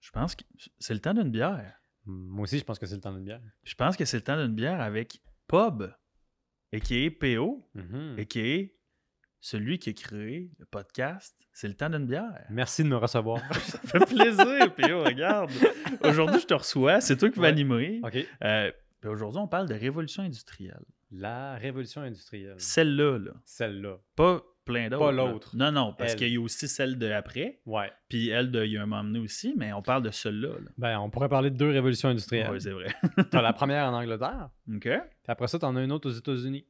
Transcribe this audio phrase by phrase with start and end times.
[0.00, 0.44] Je pense que
[0.78, 1.74] c'est le temps d'une bière.
[2.06, 3.42] Moi aussi, je pense que c'est le temps d'une bière.
[3.64, 5.90] Je pense que c'est le temps d'une bière avec Pub,
[6.72, 8.14] et qui est PO, Mhm.
[8.18, 8.74] et qui est
[9.40, 11.34] celui qui a créé le podcast.
[11.52, 12.44] C'est le temps d'une bière.
[12.50, 13.40] Merci de me recevoir.
[13.62, 15.50] Ça fait plaisir, PO, regarde.
[16.02, 17.00] Aujourd'hui, je te reçois.
[17.00, 17.48] C'est toi qui vas Ouais.
[17.48, 18.00] animer.
[18.04, 18.16] OK.
[18.44, 18.72] Euh,
[19.04, 20.84] aujourd'hui, on parle de révolution industrielle.
[21.10, 22.56] La révolution industrielle.
[22.58, 23.32] Celle-là, là.
[23.44, 23.98] Celle-là.
[24.14, 25.04] Pas plein d'autres.
[25.06, 25.56] Pas l'autre.
[25.56, 27.60] Non, non, parce qu'il y a aussi celle de après.
[27.66, 27.90] Ouais.
[28.08, 30.48] Puis elle de Il y a un moment donné aussi, mais on parle de celle-là.
[30.48, 30.70] là.
[30.76, 32.50] Ben, on pourrait parler de deux révolutions industrielles.
[32.50, 32.94] Ouais, c'est vrai.
[33.30, 34.82] T'as la première en Angleterre, OK.
[34.82, 34.92] puis
[35.26, 36.66] après ça, t'en as une autre aux États-Unis.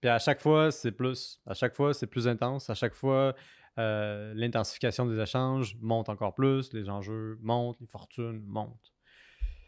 [0.00, 1.40] Puis à chaque fois, c'est plus.
[1.46, 2.70] À chaque fois, c'est plus intense.
[2.70, 3.34] À chaque fois,
[3.78, 6.72] euh, l'intensification des échanges monte encore plus.
[6.72, 8.92] Les enjeux montent, les fortunes montent.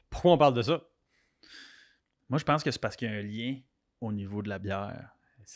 [0.08, 0.82] Pourquoi on parle de ça?
[2.28, 3.58] Moi, je pense que c'est parce qu'il y a un lien
[4.00, 5.10] au niveau de la bière.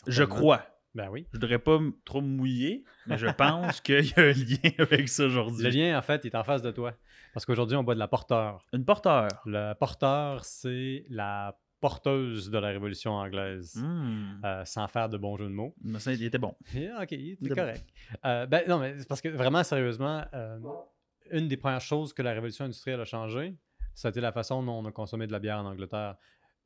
[0.07, 0.65] Je crois.
[0.95, 1.27] Ben oui.
[1.33, 5.09] Je voudrais pas trop me mouiller, mais je pense qu'il y a un lien avec
[5.09, 5.63] ça aujourd'hui.
[5.63, 6.93] Le lien, en fait, il est en face de toi.
[7.33, 8.65] Parce qu'aujourd'hui, on boit de la porteur.
[8.71, 9.27] Une porteur.
[9.45, 13.75] Le porteur, c'est la porteuse de la Révolution anglaise.
[13.75, 14.39] Hmm.
[14.45, 15.75] Euh, sans faire de bons jeux de mots.
[15.83, 16.55] Mais ça, il était bon.
[16.73, 17.85] Yeah, ok, c'est De- correct.
[18.23, 20.57] Euh, ben, non, mais c'est parce que vraiment, sérieusement, euh,
[21.29, 23.53] une des premières choses que la révolution industrielle a changé,
[23.93, 26.15] ça a été la façon dont on a consommé de la bière en Angleterre.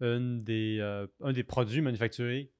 [0.01, 0.79] Une des,
[1.21, 2.51] un des produits manufacturés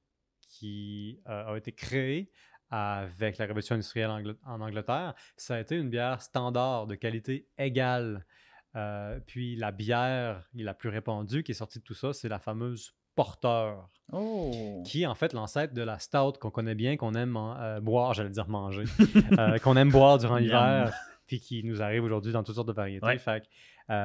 [0.50, 2.30] qui euh, a été créé
[2.72, 7.48] avec la révolution industrielle Angl- en Angleterre, ça a été une bière standard de qualité
[7.58, 8.24] égale.
[8.76, 12.38] Euh, puis la bière la plus répandue qui est sortie de tout ça, c'est la
[12.38, 14.82] fameuse porteur Oh.
[14.86, 18.12] qui est en fait l'ancêtre de la stout qu'on connaît bien, qu'on aime euh, boire,
[18.14, 18.84] j'allais dire manger,
[19.38, 20.92] euh, qu'on aime boire durant l'hiver,
[21.26, 23.06] puis qui nous arrive aujourd'hui dans toutes sortes de variétés.
[23.06, 23.18] Ouais.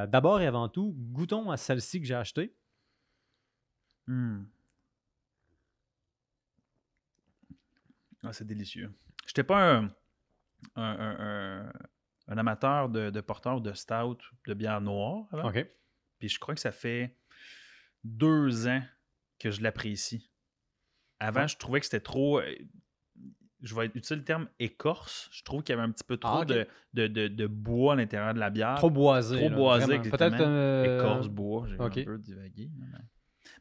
[0.07, 2.55] D'abord et avant tout, goûtons à celle-ci que j'ai achetée.
[4.07, 4.43] Hmm.
[8.25, 8.91] Ah, c'est délicieux.
[9.27, 9.85] J'étais pas un,
[10.75, 11.17] un, un-
[11.67, 11.73] un-
[12.27, 14.17] un amateur de, de porteur de stout,
[14.47, 15.49] de bière noire avant.
[15.49, 15.65] OK.
[16.19, 17.15] Puis je crois que ça fait
[18.03, 18.81] deux ans
[19.39, 20.31] que je l'apprécie.
[21.19, 21.47] Avant, Ouais.
[21.47, 22.39] je trouvais que c'était trop.
[22.39, 22.55] euh,
[23.61, 25.27] Je vais utiliser le terme écorce.
[25.31, 27.93] Je trouve qu'il y avait un petit peu trop Ah, de, de, de- de bois
[27.93, 28.75] à l'intérieur de la bière.
[28.75, 29.37] Trop boisé.
[29.37, 29.99] trop là, boisé.
[30.01, 30.41] Peut-être.
[30.41, 31.65] euh, Écorce, bois.
[31.67, 32.69] J'ai un peu divagué.
[32.77, 32.85] Mais...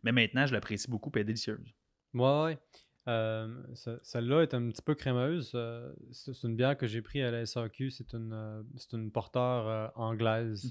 [0.02, 1.72] mais maintenant, je l'apprécie beaucoup et elle est délicieuse.
[2.12, 2.58] Ouais, ouais.
[3.06, 5.52] Euh, ce- Celle-là est un petit peu crémeuse.
[5.54, 7.90] euh, c'est une bière que j'ai pris à la SAQ.
[7.90, 10.70] C'est une, euh, une porteur anglaise.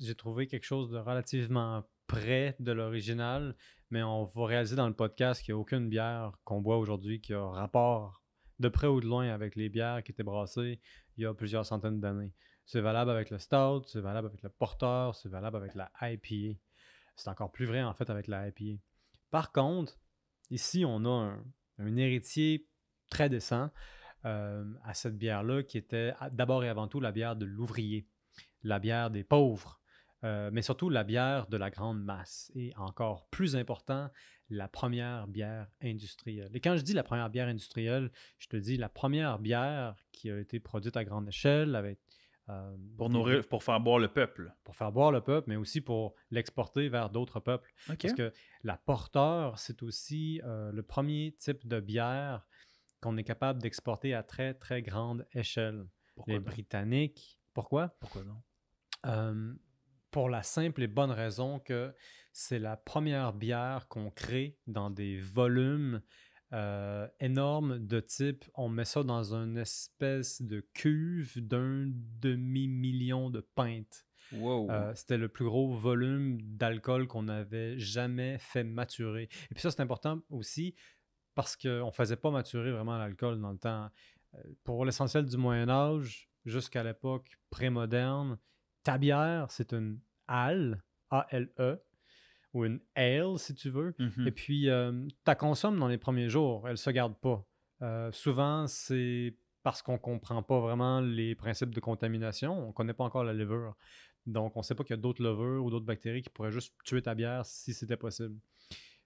[0.00, 3.56] J'ai trouvé quelque chose de relativement près de l'original,
[3.90, 7.20] mais on va réaliser dans le podcast qu'il n'y a aucune bière qu'on boit aujourd'hui
[7.20, 8.22] qui a rapport
[8.58, 10.80] de près ou de loin avec les bières qui étaient brassées
[11.16, 12.32] il y a plusieurs centaines d'années.
[12.64, 16.58] C'est valable avec le stout, c'est valable avec le porteur, c'est valable avec la IPA.
[17.16, 18.80] C'est encore plus vrai en fait avec la IPA.
[19.30, 19.98] Par contre,
[20.52, 21.36] ici on a
[21.78, 22.66] un, héritier
[23.10, 23.70] très décent
[24.24, 28.06] euh, à cette bière-là qui était d'abord et avant tout la bière de l'ouvrier
[28.64, 29.80] la bière des pauvres,
[30.24, 32.50] euh, mais surtout la bière de la grande masse.
[32.54, 34.08] Et encore plus important,
[34.50, 36.50] la première bière industrielle.
[36.54, 40.30] Et quand je dis la première bière industrielle, je te dis la première bière qui
[40.30, 41.98] a été produite à grande échelle avec...
[42.48, 44.52] euh, Pour des- nourrir, pour faire boire le peuple.
[44.64, 47.70] Pour faire boire le peuple, mais aussi pour l'exporter vers d'autres peuples.
[47.86, 48.32] Parce que
[48.62, 52.46] la porteur, c'est aussi euh, le premier type de bière
[53.00, 55.86] qu'on est capable d'exporter à très, très grande échelle.
[56.14, 56.40] Pourquoi Les?
[56.40, 57.88] Britanniques, pourquoi?
[58.00, 58.42] Pourquoi non?
[59.06, 59.54] Euh,
[60.10, 61.94] pour la simple et bonne raison que
[62.32, 66.02] c'est la première bière qu'on crée dans des volumes
[66.52, 71.86] euh, énormes de type, on met ça dans une espèce de cuve d'un
[72.20, 74.06] demi-million de pintes.
[74.32, 74.70] Wow.
[74.70, 79.24] Euh, C'était le plus gros volume d'alcool qu'on avait jamais fait maturer.
[79.50, 80.74] Et puis ça, c'est important aussi
[81.34, 83.90] parce qu'on ne faisait pas maturer vraiment l'alcool dans le temps.
[84.34, 88.38] Euh, Pour l'essentiel du Moyen Âge, jusqu'à l'époque pré-moderne,
[88.82, 91.82] ta bière, c'est une ale, A-L-E,
[92.52, 93.94] ou une ale, si tu veux.
[93.98, 94.26] Mhm.
[94.26, 97.46] Et puis, tu la consommes dans les premiers jours, elle se garde pas.
[97.82, 103.04] Euh, souvent, c'est parce qu'on comprend pas vraiment les principes de contamination, on connaît pas
[103.04, 103.76] encore la levure.
[104.26, 106.74] Donc, on sait pas qu'il y a d'autres levures ou d'autres bactéries qui pourraient juste
[106.84, 108.38] tuer ta bière si c'était possible.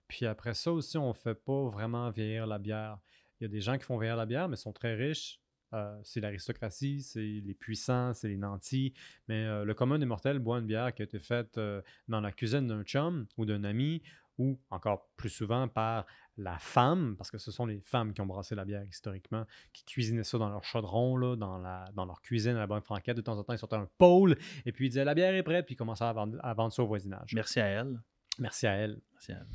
[0.08, 2.98] Puis après ça aussi, on fait pas vraiment vieillir la bière.
[3.40, 5.40] Il y a des gens qui font vieillir la bière, mais sont très riches.
[5.76, 8.94] Euh, c'est l'aristocratie, c'est les puissants, c'est les nantis.
[9.28, 12.20] Mais euh, le commun des mortels boit une bière qui a été faite euh, dans
[12.20, 14.02] la cuisine d'un chum ou d'un ami,
[14.38, 16.06] ou encore plus souvent par
[16.36, 19.84] la femme, parce que ce sont les femmes qui ont brassé la bière historiquement, qui
[19.84, 23.16] cuisinaient ça dans leur chaudron, là, dans, la, dans leur cuisine à la bonne franquette.
[23.16, 24.36] De temps en temps, ils sortaient un pôle
[24.66, 26.72] et puis ils disaient la bière est prête, puis ils commençaient à vendre, à vendre
[26.72, 27.32] ça au voisinage.
[27.34, 28.00] Merci à elle.
[28.38, 29.00] Merci à elle.
[29.12, 29.46] Merci à elle.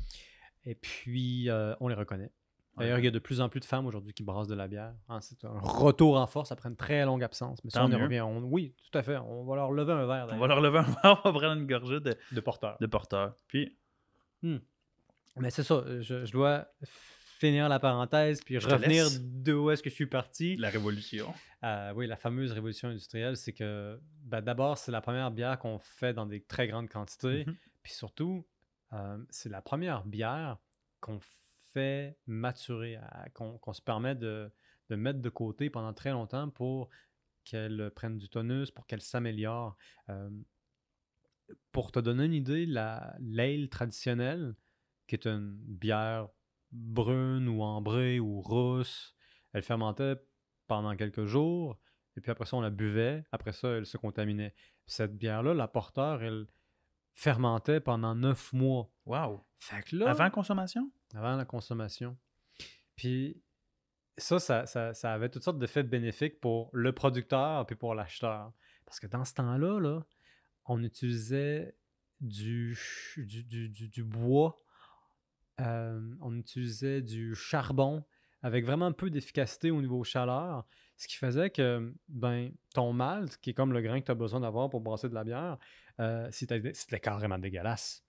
[0.64, 1.48] Et puis,
[1.80, 2.30] on les reconnaît.
[2.78, 4.66] D'ailleurs, il y a de plus en plus de femmes aujourd'hui qui brassent de la
[4.66, 4.94] bière.
[5.08, 7.62] Hein, c'est un retour en force après une très longue absence.
[7.64, 8.20] Mais ça, Tant on y revient.
[8.22, 9.16] On- oui, tout à fait.
[9.18, 11.60] On va leur lever un verre On va leur lever un verre, on va prendre
[11.60, 12.76] une gorgée de, de porteur.
[12.80, 13.34] de porteur.
[13.46, 13.76] Puis,
[14.42, 15.84] Mais c'est ça.
[16.00, 20.56] Je, je dois finir la parenthèse puis Je revenir d'où est-ce que je suis parti.
[20.56, 21.32] la révolution.
[21.64, 25.78] Euh, oui, la fameuse révolution industrielle, c'est que ben, d'abord, c'est la première bière qu'on
[25.78, 27.44] fait dans des très grandes quantités.
[27.46, 27.56] Mhm.
[27.82, 28.46] Puis surtout,
[28.92, 30.58] euh, c'est la première bière
[31.00, 31.28] qu'on fait
[32.26, 34.52] maturer, à- qu'on se permet de,
[34.90, 36.88] de mettre de côté pendant très longtemps pour
[37.44, 39.76] qu'elle prenne du tonus, pour qu'elle s'améliore.
[40.08, 40.30] Euh,
[41.72, 44.54] pour te donner une idée, la l'ale traditionnelle,
[45.06, 46.28] qui est une bière
[46.70, 49.14] brune ou ambrée ou rousse,
[49.52, 50.16] elle fermentait
[50.66, 51.78] pendant quelques jours,
[52.16, 53.24] et puis après ça, on la buvait.
[53.32, 54.54] Après ça, elle se contaminait.
[54.86, 56.46] Cette bière-là, la porteur, elle
[57.12, 58.90] fermentait pendant neuf mois.
[59.04, 59.44] Wow.
[59.58, 60.90] Fait que là, Avant consommation?
[61.14, 62.16] Avant la consommation.
[62.96, 63.42] Puis
[64.18, 68.52] ça, ça, ça, avait toutes sortes d'effets bénéfiques pour le producteur puis pour l'acheteur.
[68.84, 70.00] Parce que dans ce temps-là, là,
[70.66, 71.74] on utilisait
[72.20, 72.78] du,
[73.16, 74.62] du, du- du- bois,
[75.60, 78.04] euh, on utilisait du charbon
[78.42, 80.66] avec vraiment peu d'efficacité au niveau chaleur,
[80.96, 84.16] ce qui faisait que ben, ton malt, qui est comme le grain que tu as
[84.16, 85.58] besoin d'avoir pour brasser de la bière,
[86.00, 88.04] euh, c'était carrément dégueulasse.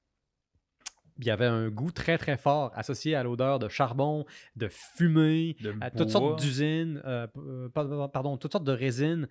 [1.19, 4.25] Il y avait un goût très très fort associé à l'odeur de charbon,
[4.55, 8.71] de fumée, De à toutes sortes d'usines, euh, euh, pa- pa- pardon, toutes sortes de
[8.71, 9.27] résines.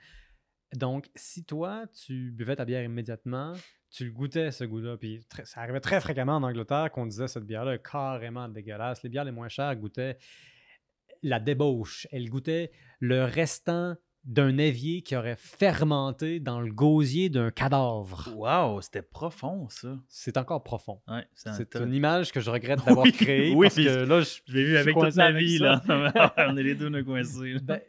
[0.75, 3.52] Donc, si toi, tu buvais ta bière immédiatement,
[3.90, 4.96] tu le goûtais, ce goût-là.
[4.96, 9.02] Puis très- ça arrivait très fréquemment en Angleterre qu'on disait cette bière-là est carrément dégueulasse.
[9.02, 10.17] Les bières les moins chères goûtaient
[11.23, 12.06] la débauche.
[12.11, 12.70] Elles goûtaient
[13.00, 18.28] le restant d'un évier qui aurait fermenté dans le gosier d'un cadavre.
[18.36, 19.98] Wow, c'était profond, ça.
[20.08, 21.00] C'est encore profond.
[21.08, 24.04] Ouais, c'est C'est un- une image que je regrette d'avoir Oui, créée oui, parce que
[24.04, 25.82] là, je, Je l'ai vu avec toute ma vie, là.
[26.48, 27.54] on est les deux, coincés.
[27.54, 27.60] là.
[27.62, 27.80] Ben,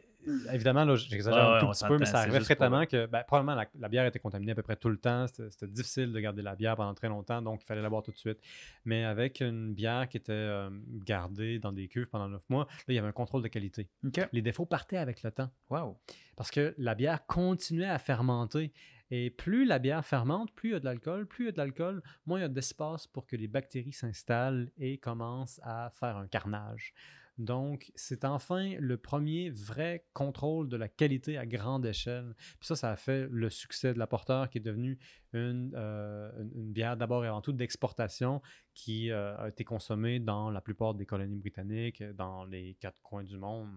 [0.52, 3.54] évidemment, là, j'exagère Ouais, un tout petit peu, mais ça arrivait fréquemment que ben, probablement
[3.54, 5.26] la, la bière était contaminée à peu près tout le temps.
[5.26, 8.12] C'était difficile de garder la bière pendant très longtemps, donc il fallait la boire tout
[8.12, 8.38] de suite.
[8.84, 10.70] Mais avec une bière qui était euh,
[11.04, 13.88] gardée dans des cuves pendant neuf mois, là, il y avait un contrôle de qualité.
[14.32, 15.98] Les défauts partaient avec le temps Wow.
[16.36, 18.72] parce que la bière continuait à fermenter.
[19.10, 21.26] Et plus la bière fermente, plus il y a de l'alcool.
[21.26, 23.92] Plus il y a de l'alcool, moins il y a d'espace pour que les bactéries
[23.92, 26.94] s'installent et commencent à faire un carnage.
[27.36, 32.34] Donc, c'est enfin le premier vrai contrôle de la qualité à grande échelle.
[32.60, 34.98] Puis ça, ça a fait le succès de la porteur qui est devenue
[35.32, 38.40] une, euh, une- bière d'abord et avant tout d'exportation
[38.72, 43.24] qui euh, a été consommée dans la plupart des colonies britanniques, dans les quatre coins
[43.24, 43.68] du monde.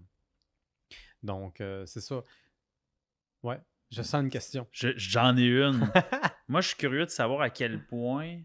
[1.24, 2.22] Donc, euh, c'est ça.
[3.42, 3.60] Ouais,
[3.90, 4.68] je sens une question.
[4.72, 5.80] Je- J'en ai une.
[6.48, 8.40] Moi, je suis curieux de savoir à quel point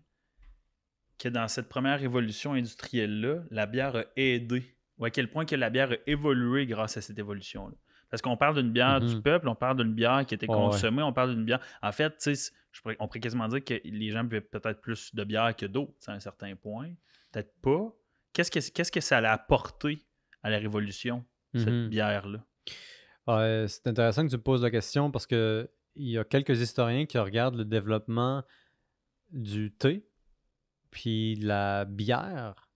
[1.18, 4.64] que dans cette première révolution industrielle-là, la bière a aidé.
[5.02, 7.74] Ou à quel point que la bière a évolué grâce à cette évolution-là.
[8.08, 9.22] Parce qu'on parle d'une bière du Mhm.
[9.22, 10.54] peuple, on parle d'une bière qui était ouais.
[10.54, 11.58] consommée, on parle d'une bière.
[11.82, 12.14] En fait,
[12.70, 15.66] je pourrais- on pourrait quasiment dire que les gens buvaient peut-être plus de bière que
[15.98, 16.90] sais, à un certain point.
[17.32, 17.92] Peut-être pas.
[18.32, 20.06] Qu'est-ce que, qu'est-ce que ça a apporté
[20.42, 21.24] à la révolution,
[21.54, 21.88] cette Mhm.
[21.88, 22.44] bière-là?
[23.26, 26.60] Ouais, c'est intéressant que tu me poses la question parce que il y a quelques
[26.60, 28.42] historiens qui regardent le développement
[29.30, 30.04] du thé
[30.90, 32.68] puis de la bière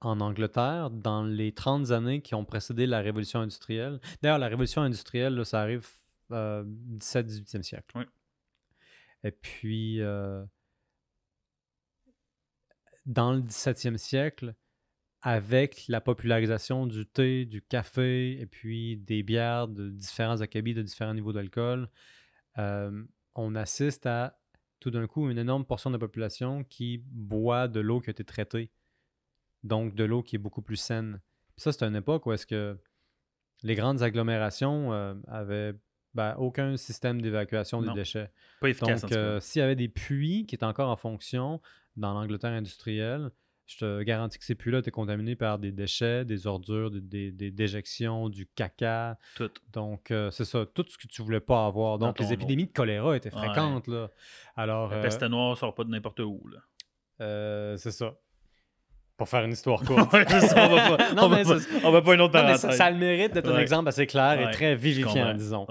[0.00, 4.00] en Angleterre dans les 30 années qui ont précédé la révolution industrielle.
[4.22, 5.88] D'ailleurs, la révolution industrielle, là, ça arrive
[6.30, 6.64] euh,
[6.98, 7.96] 17-18e siècle.
[7.96, 8.04] Oui.
[9.24, 10.44] Et puis, euh,
[13.06, 14.54] dans le 17e siècle,
[15.22, 20.82] avec la popularisation du thé, du café et puis des bières de différents acabits, de
[20.82, 21.88] différents niveaux d'alcool,
[22.58, 24.38] euh, on assiste à
[24.78, 28.12] tout d'un coup une énorme portion de la population qui boit de l'eau qui a
[28.12, 28.70] été traitée.
[29.64, 31.20] Donc de l'eau qui est beaucoup plus saine.
[31.56, 32.78] Puis ça, c'est une époque où est-ce que
[33.62, 35.74] les grandes agglomérations euh, avaient
[36.14, 38.30] ben, aucun système d'évacuation des déchets.
[38.60, 41.60] Pas efficace, Donc, euh, s'il y avait des puits qui étaient encore en fonction
[41.96, 43.30] dans l'Angleterre industrielle,
[43.66, 47.32] je te garantis que ces puits-là étaient contaminés par des déchets, des ordures, des, des-
[47.32, 49.18] des déjections, du caca.
[49.36, 49.50] Tout.
[49.72, 51.98] Donc, euh, c'est ça, tout ce que tu voulais pas avoir.
[51.98, 53.42] Donc, les épidémies de choléra étaient Ouais.
[53.44, 53.86] fréquentes.
[53.88, 54.08] Là.
[54.56, 56.40] Alors, La peste noire sort pas de n'importe où.
[56.48, 57.76] Là.
[57.76, 58.14] c'est ça.
[59.18, 60.10] Pour faire une histoire courte.
[60.14, 62.20] Ouais, c'est ça, on va pas, Non, on va pas- c'est- on va pas une
[62.22, 62.60] autre parenthèse.
[62.60, 65.66] ça, ça a le mérite d'être un exemple assez clair et très vivifiant, disons.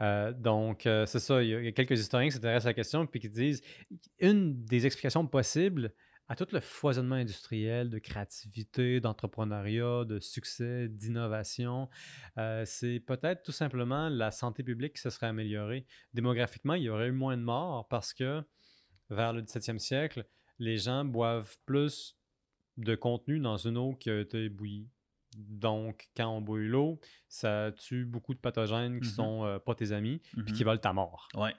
[0.00, 1.42] Euh, donc, euh, c'est ça.
[1.42, 3.28] Il y, a, il y a quelques historiens qui s'intéressent à la question puis qui
[3.28, 3.62] disent
[4.18, 5.92] une des explications possibles
[6.28, 11.88] à tout le foisonnement industriel, de créativité, d'entrepreneuriat, de succès, d'innovation,
[12.38, 15.84] euh, c'est peut-être tout simplement la santé publique qui se serait améliorée.
[16.14, 18.42] Démographiquement, il y aurait eu moins de morts parce que
[19.10, 20.24] vers le 17e siècle,
[20.58, 22.16] les gens boivent plus
[22.76, 24.88] de contenu dans une eau qui a été bouillie.
[25.36, 29.14] Donc, quand on bouille l'eau, ça tue beaucoup de pathogènes qui Mhm.
[29.14, 30.44] sont euh, pas tes amis, Mhm.
[30.44, 31.28] puis qui veulent ta mort.
[31.34, 31.52] Ouais.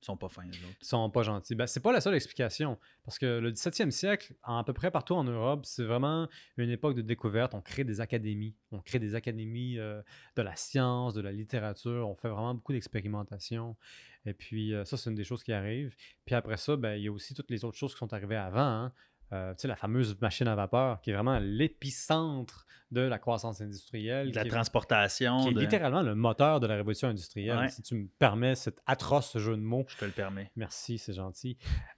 [0.00, 0.76] Ils sont pas fins, les autres.
[0.82, 1.54] Ils sont pas gentils.
[1.54, 2.76] Ben, c'est pas la seule explication.
[3.04, 6.96] Parce que le 17e siècle, à peu près partout en Europe, c'est vraiment une époque
[6.96, 7.54] de découverte.
[7.54, 8.56] On crée des académies.
[8.72, 10.02] On crée des académies euh,
[10.36, 12.08] de la science, de la littérature.
[12.08, 13.76] On fait vraiment beaucoup d'expérimentation.
[14.26, 15.94] Et puis, euh, ça, c'est une des choses qui arrivent.
[16.24, 18.36] Puis après ça, ben, il y a aussi toutes les autres choses qui sont arrivées
[18.36, 18.60] avant.
[18.60, 18.92] hein.
[19.32, 23.62] Euh, tu sais, la fameuse machine à vapeur, qui est vraiment l'épicentre de la croissance
[23.62, 24.30] industrielle.
[24.30, 25.42] De la qui est- transportation.
[25.44, 27.56] qui est de- littéralement le moteur de la révolution industrielle.
[27.56, 27.68] Ouais.
[27.70, 29.86] Si tu me permets cet atroce jeu de mots.
[29.88, 30.50] Je te le permets.
[30.56, 31.56] Merci, c'est gentil.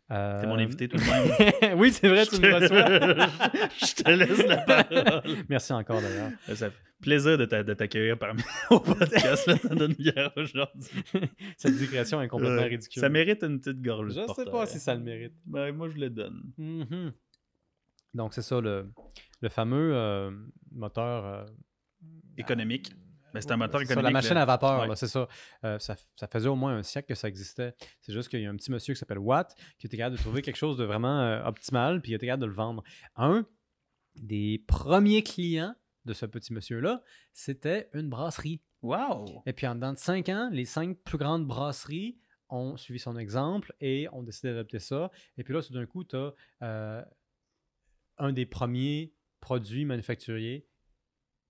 [0.08, 0.14] T'es
[0.46, 1.78] mon Euh, invité tout de même.
[1.80, 3.26] oui, c'est vrai, tu me reçois.
[3.80, 5.22] Je te laisse la parole.
[5.48, 6.30] Merci encore d'ailleurs.
[6.54, 9.46] Ça fait plaisir de t'a- de t'accueillir parmi au podcast.
[9.48, 10.90] Là, t'en donnes une bière aujourd'hui.
[11.56, 13.00] Cette digression est complètement ridicule.
[13.00, 14.14] Ça mérite une petite gorgée.
[14.14, 15.34] Je de sais pas si ça le mérite.
[15.44, 16.40] Ben, moi, je le donne.
[16.56, 17.12] Mhm.
[18.14, 18.90] Donc, c'est ça, le,
[19.40, 20.30] le fameux euh,
[20.72, 21.24] moteur.
[21.24, 21.44] euh,
[22.36, 22.92] Économique.
[23.32, 24.12] Ben, c'est un moteur c'est ça, économique.
[24.12, 24.42] la machine là.
[24.42, 24.88] à vapeur, Ouais.
[24.88, 25.26] là, c'est ça.
[25.64, 25.96] Euh, ça.
[26.14, 27.74] ça faisait au moins un siècle que ça existait.
[28.00, 30.20] C'est juste qu'il y a un petit monsieur qui s'appelle Watt qui était capable de
[30.22, 32.84] trouver quelque chose de vraiment euh, optimal, puis il était capable de le vendre.
[33.16, 33.44] Un
[34.16, 37.02] des premiers clients de ce petit monsieur-là,
[37.32, 38.62] c'était une brasserie.
[38.82, 39.42] Wow!
[39.46, 42.18] Et puis en dedans de cinq ans, les cinq plus grandes brasseries
[42.50, 45.10] ont suivi son exemple et ont décidé d'adopter ça.
[45.38, 46.14] Et puis là, tout d'un coup, tu
[46.60, 47.04] as
[48.18, 50.66] un des premiers produits manufacturiers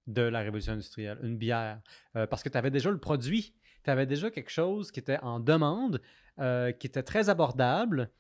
[0.06, 1.80] de la révolution industrielle, une bière.
[2.16, 3.54] Euh, parce que tu avais déjà le produit,
[3.84, 6.00] tu avais déjà quelque chose qui était en demande,
[6.38, 8.10] euh, qui était très abordable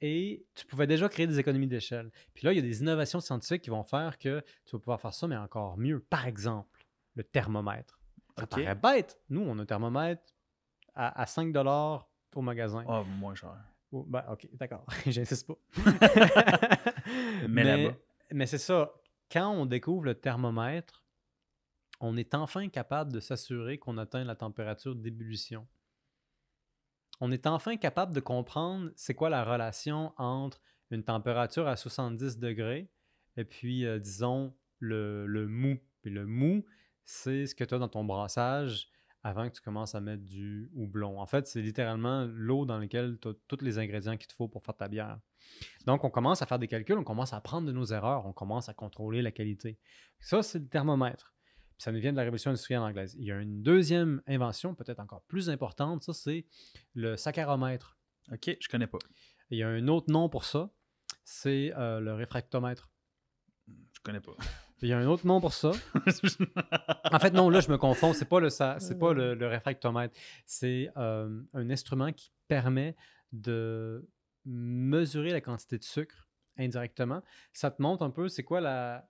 [0.00, 2.10] et tu pouvais déjà créer des économies d'échelle.
[2.34, 5.00] Puis là, il y a des innovations scientifiques qui vont faire que tu vas pouvoir
[5.00, 6.00] faire ça, mais encore mieux.
[6.00, 7.98] Par exemple, le thermomètre.
[8.38, 9.20] Ça paraît bête.
[9.28, 10.22] Nous, on a un thermomètre
[10.94, 11.54] à, à 5
[12.34, 12.84] au magasin.
[12.88, 13.54] Oh, moins cher.
[13.92, 14.84] Oh, ben, ok, d'accord.
[15.06, 15.54] J'insiste pas.
[17.48, 18.92] Mais c'est ça.
[19.30, 21.04] Quand on découvre le thermomètre,
[22.00, 25.66] on est enfin capable de s'assurer qu'on atteint la température d'ébullition.
[27.20, 32.38] On est enfin capable de comprendre c'est quoi la relation entre une température à 70
[32.38, 32.90] degrés
[33.36, 35.78] et puis, euh, disons, le, le mou.
[36.02, 36.64] Puis le mou,
[37.04, 38.88] c'est ce que tu as dans ton brassage
[39.24, 41.18] avant que tu commences à mettre du houblon.
[41.18, 44.48] En fait, c'est littéralement l'eau dans laquelle tu as tous les ingrédients qu'il te faut
[44.48, 45.18] pour faire ta bière.
[45.86, 48.34] Donc, on commence à faire des calculs, on commence à apprendre de nos erreurs, on
[48.34, 49.78] commence à contrôler la qualité.
[50.20, 51.34] Ça, c'est le thermomètre.
[51.76, 53.16] Puis ça nous vient de la révolution industrielle anglaise.
[53.18, 56.46] Il y a une deuxième invention, peut-être encore plus importante, ça, c'est
[56.94, 57.98] le sacharomètre.
[58.30, 58.98] Ok, je connais pas.
[59.50, 60.70] Il y a un autre nom pour ça,
[61.24, 62.90] c'est euh, le réfractomètre.
[63.66, 64.36] Je connais pas.
[64.82, 65.72] Il y a un autre nom pour ça.
[67.12, 68.12] En fait, non, là, je me confonds.
[68.12, 70.14] C'est pas le, c'est pas le, le réfractomètre.
[70.46, 72.96] C'est euh, un instrument qui permet
[73.32, 74.08] de
[74.44, 76.28] mesurer la quantité de sucre
[76.58, 77.22] indirectement.
[77.52, 79.08] Ça te montre un peu c'est quoi la.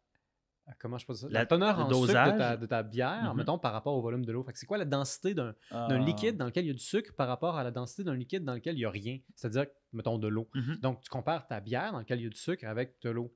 [0.79, 1.29] Comment je peux dire?
[1.31, 2.59] La, La- teneur en sucre de ta, dosage?
[2.61, 3.37] de ta bière, Mhm.
[3.37, 4.47] mettons, par rapport au volume de l'eau.
[4.55, 5.89] C'est quoi la densité d'un Ah.
[5.99, 8.45] liquide dans lequel il y a du sucre par rapport à la densité d'un liquide
[8.45, 9.19] dans lequel il n'y a rien?
[9.35, 10.49] C'est-à-dire, mettons, de l'eau.
[10.55, 10.77] Mhm.
[10.81, 13.35] Donc, tu compares ta bière dans laquelle il y a du sucre avec de l'eau.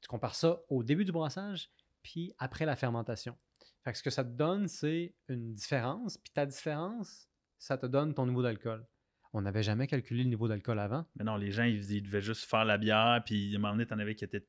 [0.00, 1.70] Tu compares ça au début du brassage,
[2.02, 3.36] puis après la fermentation.
[3.84, 7.28] Fait que ce que ça te donne, c'est une différence, puis ta différence,
[7.58, 8.86] ça te donne ton niveau d'alcool.
[9.32, 11.04] On n'avait jamais calculé le niveau d'alcool avant.
[11.16, 13.74] Mais non, les gens, ils, ils devaient juste faire la bière, puis à un moment
[13.74, 14.46] donné, t'en avais qui étaient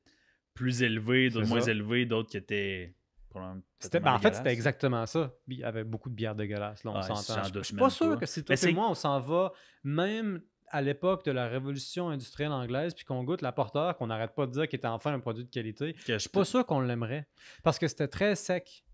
[0.54, 2.94] plus élevés, d'autres moins élevés, d'autres qui étaient.
[3.78, 5.32] C'était, ben, en fait, c'était exactement ça.
[5.46, 7.44] Il y avait beaucoup de bières dégueulasses, là, on Ah, s'entend.
[7.44, 9.52] Je je suis pas sûr que si toi et c'est- moi, on s'en va,
[9.84, 14.34] même à l'époque de la révolution industrielle anglaise, puis qu'on goûte la porteur, qu'on n'arrête
[14.34, 16.80] pas de dire qu'il était enfin un produit de qualité, Je suis pas sûr qu'on
[16.80, 17.26] l'aimerait.
[17.62, 18.84] Parce que c'était très sec.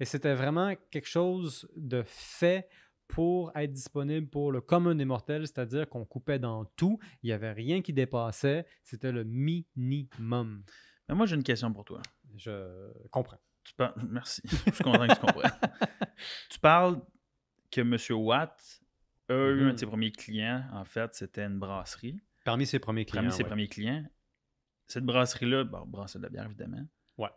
[0.00, 2.68] Et c'était vraiment quelque chose de fait
[3.06, 7.32] pour être disponible pour le commun des mortels, c'est-à-dire qu'on coupait dans tout, il n'y
[7.32, 10.62] avait rien qui dépassait, c'était le minimum.
[11.08, 12.00] Mais moi, j'ai une question pour toi.
[12.36, 13.38] Je comprends.
[13.64, 14.42] Tu par- Merci.
[14.44, 15.50] Je suis content que tu comprennes.
[16.50, 17.00] tu parles
[17.70, 17.96] que M.
[18.24, 18.79] Watt
[19.30, 20.64] a eu un de ses premiers clients.
[20.72, 22.20] En fait, c'était une brasserie.
[22.44, 23.22] Parmi ses premiers clients.
[23.22, 23.48] Parmi ses ouais.
[23.48, 24.04] premiers clients.
[24.86, 26.84] Cette brasserie-là, bon, brasser de la bière, évidemment.
[27.18, 27.28] Ouais.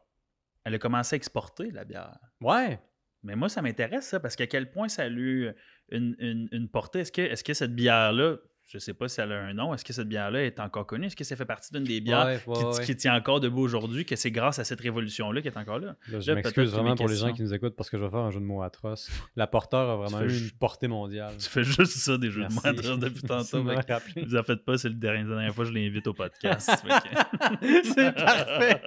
[0.63, 2.17] Elle a commencé à exporter la bière.
[2.41, 2.79] Ouais.
[3.21, 5.51] Mais moi, ça m'intéresse, ça, parce qu'à quel point ça a eu
[5.89, 6.99] une, une- une portée.
[6.99, 9.83] Est-ce que, est que cette bière-là, je sais pas si elle a un nom, est-ce
[9.85, 11.07] que cette bière-là est encore connue?
[11.07, 12.85] Est-ce que ça fait partie d'une des bières Ouais, ouais, qui, ouais.
[12.85, 15.95] qui tient encore debout aujourd'hui, que c'est grâce à cette révolution-là qu'elle est encore là?
[16.07, 18.19] Là, je m'excuse vraiment pour les gens qui nous écoutent parce que je vais faire
[18.19, 19.11] un jeu de mots atroce.
[19.35, 21.35] La porteur a vraiment eu une portée mondiale.
[21.37, 22.57] Tu fais juste ça, des jeux Merci.
[22.57, 23.63] de mots depuis Merci tantôt.
[23.87, 24.23] rappeler.
[24.25, 26.71] Vous en faites pas, c'est la dernière fois que je l'invite au podcast.
[27.61, 28.81] C'est parfait.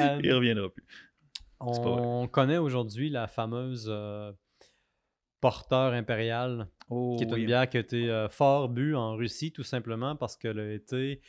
[0.00, 0.84] Euh, Il reviendra plus.
[1.60, 4.32] On connaît aujourd'hui la fameuse euh,
[5.40, 7.46] porteur impériale, Oh, qui est une oui.
[7.46, 11.20] bière qui a été euh, fort bu en Russie, tout simplement parce qu'elle a été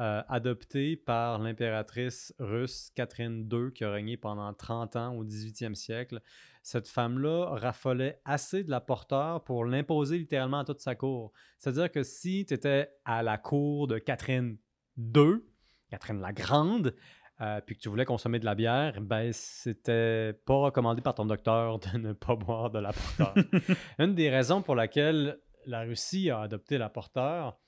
[0.00, 5.74] euh, adoptée par l'impératrice russe Catherine II qui a régné pendant 30 ans au 18e
[5.74, 6.20] siècle.
[6.62, 11.32] Cette femme-là raffolait assez de la porteur pour l'imposer littéralement à toute sa cour.
[11.58, 14.56] C'est-à-dire que si tu étais à la cour de Catherine
[14.98, 15.42] II,
[15.90, 16.96] Catherine la Grande,
[17.40, 21.26] euh, puis que tu voulais consommer de la bière, ben c'était pas recommandé par ton
[21.26, 23.34] docteur de ne pas boire de la porteur.
[23.98, 27.58] Une des raisons pour laquelle la Russie a adopté la porteur,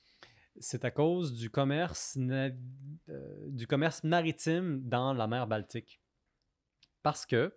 [0.59, 2.51] c'est à cause du commerce, euh,
[3.49, 6.01] du commerce maritime dans la mer Baltique.
[7.03, 7.55] Parce que,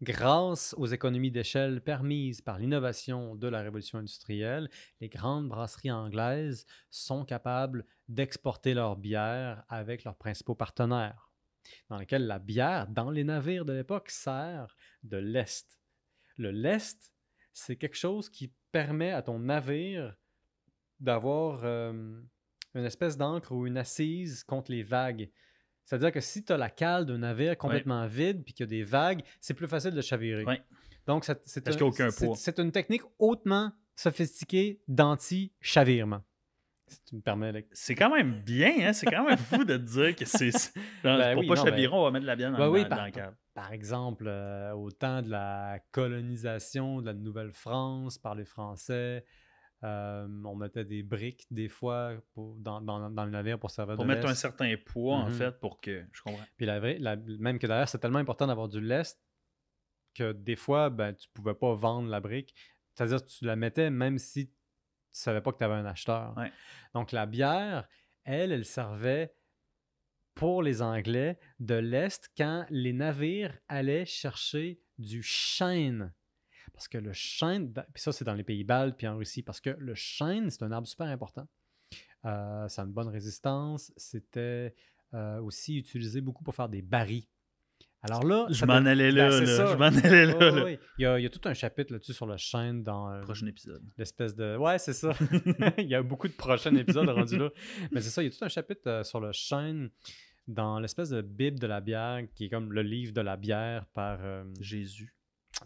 [0.00, 4.70] grâce aux économies d'échelle permises par l'innovation de la révolution industrielle,
[5.00, 11.30] les grandes brasseries anglaises sont capables d'exporter leur bière avec leurs principaux partenaires,
[11.88, 15.78] dans lesquels la bière, dans les navires de l'époque, sert de lest.
[16.36, 17.12] Le lest,
[17.52, 20.16] c'est quelque chose qui permet à ton navire
[20.98, 22.20] d'avoir euh,
[22.74, 25.30] une espèce d'encre ou une assise contre les vagues.
[25.84, 28.70] C'est-à-dire que si tu as la cale d'un navire complètement vide puis qu'il y a
[28.70, 30.44] des vagues, c'est plus facile de chavirer.
[31.06, 36.22] Donc, c'est une technique hautement sophistiquée d'anti-chavirement.
[36.90, 37.66] Si tu me permets.
[37.72, 38.92] C'est quand même bien, hein?
[38.92, 40.50] c'est quand même fou de te dire que c'est.
[41.04, 43.06] Ben pour pas chavirer, on va mettre de la bière dans, ben oui, par,
[43.54, 49.24] Par exemple, euh, au temps de la colonisation de la Nouvelle-France par les Français,
[49.82, 54.34] euh, on mettait des briques des fois dans, le navire pour servir pour mettre un
[54.34, 55.32] certain poids, en mm-hmm.
[55.32, 56.04] fait, pour que.
[56.12, 56.44] Je comprends.
[56.56, 59.18] Puis la, même que d'ailleurs, c'est tellement important d'avoir du lest
[60.14, 62.54] que des fois, ben, tu pouvais pas vendre la brique.
[62.94, 64.52] C'est-à-dire que tu la mettais même si
[65.18, 66.34] savais pas que tu avais un acheteur.
[66.94, 67.88] Donc la bière,
[68.24, 69.34] elle, elle servait
[70.34, 76.12] pour les Anglais de l'Est quand les navires allaient chercher du chêne
[76.72, 79.60] parce que le chêne, puis ça c'est dans les pays baltes puis en Russie, parce
[79.60, 81.46] que le chêne, c'est un arbre super important.
[82.24, 83.92] Euh, ça a une bonne résistance.
[83.98, 84.74] C'était
[85.12, 87.26] euh, aussi utilisé beaucoup pour faire des barils.
[88.02, 90.70] Alors là, je m'en allais là, ben, je m'en allais là.
[90.98, 93.20] Il, y a, il, y a, tout un chapitre là-dessus sur le chêne dans euh,
[93.20, 93.82] prochain épisode.
[93.98, 95.12] L'espèce de ouais, c'est ça.
[95.78, 97.50] il y a beaucoup de prochains épisodes rendus là,
[97.92, 98.22] mais c'est ça.
[98.22, 99.90] Il y a tout un chapitre sur le chêne
[100.48, 103.84] dans l'espèce de bible de la bière qui est comme le livre de la bière
[103.92, 104.18] par
[104.60, 105.14] Jésus.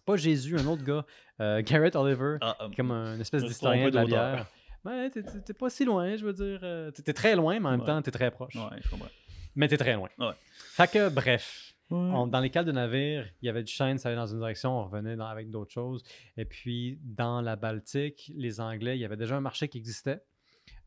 [0.04, 1.04] Pas Jésus, un autre gars.
[1.40, 4.46] Euh, Garrett Oliver, ah, ah, comme un espèce d'historien de la bière.
[4.84, 6.60] Ouais, t'es pas si loin, je veux dire.
[6.62, 8.54] Euh, t'es très loin, mais en même temps, t'es très proche.
[8.54, 9.08] Ouais, je comprends.
[9.56, 10.08] Mais t'es très loin.
[10.18, 10.34] Ouais.
[10.72, 11.73] Fait que, bref.
[11.90, 14.78] Dans les cales de navire, il y avait du chêne, ça allait dans une direction,
[14.78, 16.02] on revenait avec d'autres choses.
[16.36, 20.22] Et puis, dans la Baltique, les Anglais, il y avait déjà un marché qui existait.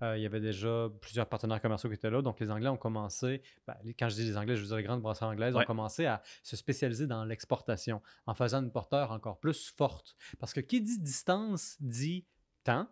[0.02, 2.22] Euh, il y avait déjà plusieurs partenaires commerciaux qui étaient là.
[2.22, 4.84] Donc, les Anglais ont commencé, ben, quand je dis les Anglais, je veux dire les
[4.84, 9.40] grandes brasseries anglaises, ont commencé à se spécialiser dans l'exportation en faisant une porteur encore
[9.40, 10.16] plus forte.
[10.40, 12.26] Parce que qui dit distance dit
[12.64, 12.88] temps.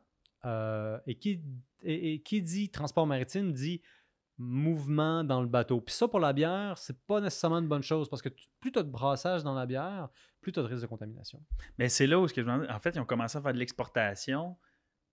[0.46, 1.41] Euh, et, qui,
[1.82, 3.82] et, qui dit transport maritime dit
[4.38, 5.80] mouvement dans le bateau.
[5.80, 8.80] Puis ça, pour la bière, c'est pas nécessairement une bonne chose parce que plus tu
[8.80, 10.10] as de brassage dans la bière,
[10.41, 11.41] plus tu as de risque de contamination.
[11.78, 14.58] Mais c'est là où, je en fait, ils ont commencé à faire de l'exportation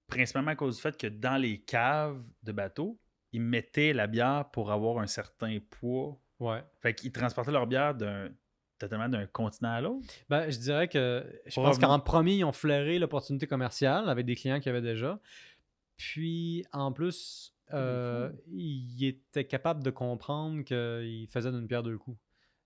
[0.09, 2.99] principalement à cause du fait que dans les caves de bateaux,
[3.33, 6.21] ils mettaient la bière pour avoir un certain poids.
[6.39, 6.63] Ouais.
[6.81, 8.29] Fait qu'ils transportaient leur bière d'un
[8.79, 10.07] totalement d'un continent à l'autre.
[10.29, 14.35] Ben, je dirais que je pense qu'en premier, ils ont flairé l'opportunité commerciale avec des
[14.35, 15.21] clients qu'ils avaient déjà.
[15.97, 22.19] Puis en plus, euh, ils étaient capables de comprendre qu'ils faisaient d'une pierre deux coups.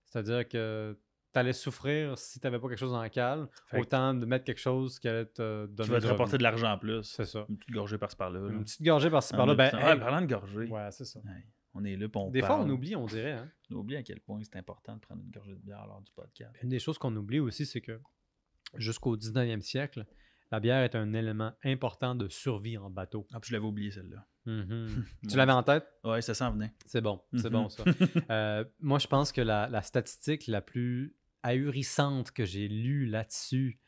[0.05, 0.97] C'est-à-dire que
[1.31, 4.99] t'allais souffrir si t'avais pas quelque chose dans la cale, autant de mettre quelque chose
[4.99, 5.87] qui allait te donner.
[5.87, 7.03] Qui va te rapporter de l'argent en plus.
[7.03, 7.45] C'est ça.
[7.49, 8.39] Une petite gorgée par-ci par-là.
[8.49, 9.55] Une petite gorgée par-ci par-là.
[9.55, 10.67] Ben, parlant de gorgée.
[10.67, 11.19] Ouais, c'est ça.
[11.73, 13.33] on est là, on Des fois, on oublie, on dirait.
[13.33, 13.51] Hein?
[13.71, 16.11] On oublie à quel point c'est important de prendre une gorgée de bière lors du
[16.11, 16.55] podcast.
[16.63, 17.99] Une des choses qu'on oublie aussi, c'est que
[18.75, 20.05] jusqu'au 19e siècle,
[20.51, 23.27] la bière est un élément important de survie en bateau.
[23.33, 24.25] Ah, je l'avais oublié celle-là.
[24.45, 25.03] Mm-hmm.
[25.29, 25.85] tu l'avais en tête?
[26.03, 26.73] Oui, ça s'en venait.
[26.85, 27.83] C'est bon, c'est bon ça.
[28.29, 33.79] Euh, moi, je pense que la, statistique la plus ahurissante que j'ai lue là-dessus,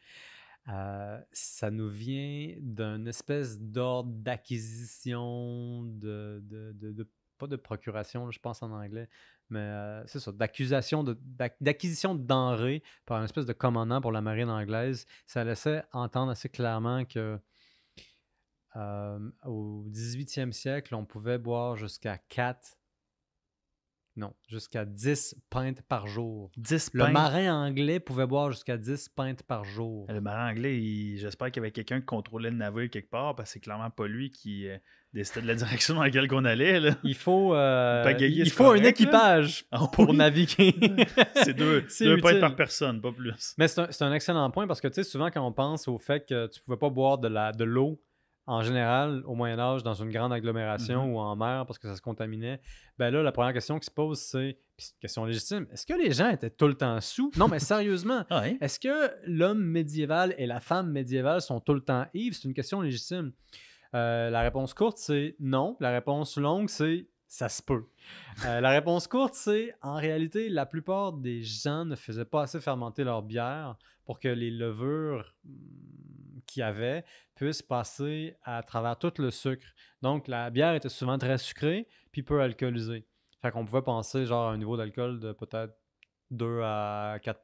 [0.70, 8.62] euh, ça nous vient d'une espèce d'ordre d'acquisition, de, de, pas de procuration, je pense
[8.62, 9.10] en anglais,
[9.50, 11.04] mais euh, c'est ça, d'accusation,
[11.60, 15.06] d'acquisition de, denrées par une espèce de commandant pour la marine anglaise.
[15.26, 17.40] Ça laissait entendre assez clairement que
[18.76, 22.79] euh, au 18e siècle, on pouvait boire jusqu'à 4
[24.16, 26.52] non, jusqu'à 10 pintes par jour.
[26.58, 30.08] 10 Le marin anglais pouvait boire jusqu'à 10 pintes par jour.
[30.10, 33.50] Le marin anglais, j'espère qu'il y avait quelqu'un qui contrôlait le navire quelque part, parce
[33.50, 34.78] que c'est clairement pas lui qui euh,
[35.14, 36.82] décidait de la direction dans laquelle on allait.
[37.04, 40.76] Il faut, euh, il faut un équipage ah pour naviguer.
[41.36, 43.56] c'est deux, deux pintes par personne, pas plus.
[43.58, 45.98] Mais c'est un, un, excellent point parce que tu sais, souvent quand on pense au
[45.98, 48.02] fait que tu pouvais pas boire de l'eau
[48.50, 51.14] en général, au Moyen Âge, dans une grande agglomération Mhm.
[51.14, 52.60] ou en mer parce que ça se contaminait,
[52.98, 56.12] ben là, la première question qui se pose, c'est, une question légitime, est-ce que les
[56.12, 57.32] gens étaient tout le temps sous?
[57.38, 61.82] Non, mais sérieusement, Ah, est-ce que l'homme médiéval et la femme médiévale sont tout le
[61.82, 62.36] temps ivres?
[62.36, 63.32] C'est une question légitime.
[63.94, 65.78] Euh, la réponse courte, c'est non.
[65.80, 67.86] La réponse longue, c'est ça se peut.
[68.46, 72.60] Euh, la réponse courte, c'est en réalité, la plupart des gens ne faisaient pas assez
[72.60, 75.52] fermenter leur bière pour que les levures hum,
[76.50, 77.04] qu'il y avait
[77.36, 79.68] puissent passer à travers tout le sucre.
[80.02, 83.08] Donc, la bière était souvent très sucrée puis peu alcoolisée.
[83.42, 85.74] Fait qu'on pouvait penser genre à un niveau d'alcool de peut-être
[86.32, 87.40] 2 à 4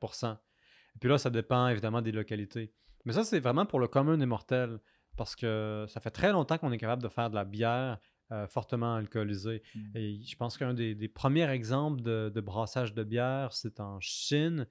[0.95, 2.73] Et puis là, ça dépend évidemment des localités.
[3.05, 4.79] Mais ça, c'est vraiment pour le commun des mortels.
[5.15, 7.99] Parce que ça fait très longtemps qu'on est capable de faire de la bière
[8.31, 9.61] euh, fortement alcoolisée.
[9.73, 9.97] Mm.
[9.97, 13.99] Et je pense qu'un des, des premiers exemples de, de brassage de bière, c'est en
[14.01, 14.67] Chine.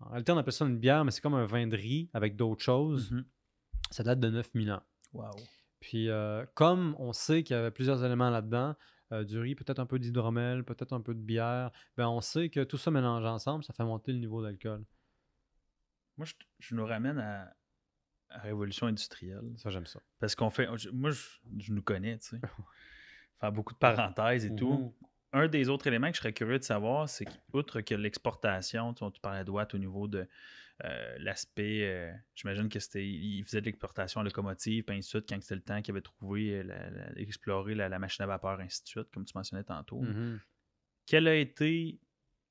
[0.00, 2.36] En réalité, on appelle ça une bière, mais c'est comme un vin de riz avec
[2.36, 3.12] d'autres choses.
[3.12, 3.24] Mhm.
[3.90, 4.82] Ça date de 9000 ans.
[5.12, 5.30] Wow.
[5.80, 8.74] Puis, euh, comme on sait qu'il y avait plusieurs éléments là-dedans,
[9.12, 12.48] euh, du riz, peut-être un peu d'hydromel, peut-être un peu de bière, ben on sait
[12.50, 14.84] que tout ça mélangé ensemble, ça fait monter le niveau d'alcool.
[16.16, 17.42] Moi, je, je nous ramène à,
[18.30, 19.52] à la révolution industrielle.
[19.56, 20.00] Ça, j'aime ça.
[20.18, 20.66] Parce qu'on fait.
[20.92, 22.40] moi, je, je nous connais, tu sais.
[23.40, 24.56] Faire beaucoup de parenthèses et Mhm.
[24.56, 24.94] tout.
[25.32, 29.04] Un des autres éléments que je serais curieux de savoir, c'est qu'outre que l'exportation, tu,
[29.12, 30.26] tu parlais de Watt au niveau de
[30.84, 31.80] euh, l'aspect.
[31.82, 33.06] euh, J'imagine que c'était.
[33.06, 35.92] Il faisait de l'exportation à locomotive, puis ainsi de suite, quand c'était le temps qu'il
[35.92, 39.24] avait trouvé, euh, la- la- exploré la, la machine à vapeur, ainsi de suite, comme
[39.24, 40.00] tu mentionnais tantôt.
[40.00, 40.38] Mhm.
[41.06, 41.98] Quel a été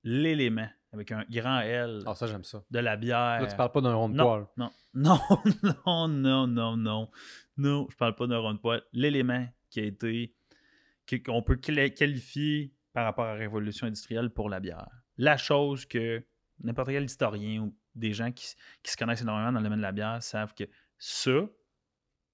[0.03, 2.27] l'élément, avec un grand L, Ah, ça.
[2.69, 3.41] de la bière?
[3.41, 4.47] Là, tu parles pas d'un rond de non, poil.
[4.57, 5.19] non, non,
[5.83, 7.11] non, non, non, non.
[7.57, 8.81] Non, je parle pas d'un rond de poil.
[8.93, 10.35] L'élément qui a été.
[11.25, 14.89] Qu'on peut qualifier par rapport à la révolution industrielle pour la bière.
[15.17, 16.25] La chose que
[16.59, 19.83] n'importe quel historien ou des gens qui, qui se connaissent énormément dans le domaine de
[19.83, 20.65] la bière savent que
[20.97, 21.47] ça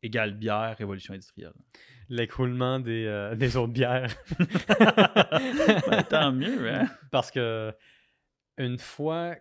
[0.03, 1.53] égale bière, révolution industrielle.
[2.09, 4.13] L'écroulement des, euh, des autres bières.
[5.87, 6.87] Ben, tant mieux, hein?
[7.11, 7.73] Parce que
[8.57, 9.35] une fois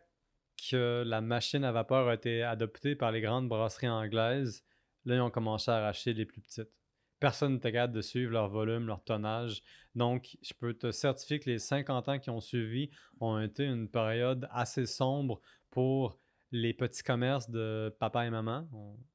[0.70, 4.64] que la machine à vapeur a été adoptée par les grandes brasseries anglaises,
[5.04, 6.70] là, ils ont commencé à racheter les plus petites.
[7.20, 9.62] Personne n'était capable de suivre leur volume, leur tonnage.
[9.94, 13.88] Donc, je peux te certifier que les 50 ans qui ont suivi ont été une
[13.88, 16.18] période assez sombre pour
[16.52, 18.68] les petits commerces de papa et maman.